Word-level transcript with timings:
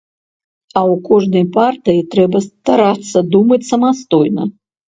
А 0.71 0.79
ў 0.93 0.95
кожнай 1.09 1.45
партыі 1.59 2.01
трэба 2.15 2.43
старацца 2.49 3.25
думаць 3.37 3.63
самастойна. 3.71 4.43